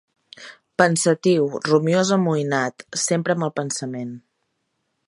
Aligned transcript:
Pensatiu, 0.81 1.45
rumiós 1.67 2.15
amoïnat, 2.17 2.87
sempre 3.05 3.37
amb 3.37 3.49
el 3.51 3.57
pensament 3.61 4.19